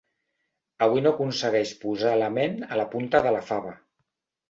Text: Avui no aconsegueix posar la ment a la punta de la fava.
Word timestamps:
Avui 0.85 1.03
no 1.03 1.11
aconsegueix 1.17 1.75
posar 1.85 2.17
la 2.25 2.33
ment 2.41 2.61
a 2.73 2.83
la 2.83 2.91
punta 2.97 3.25
de 3.29 3.39
la 3.41 3.47
fava. 3.55 3.81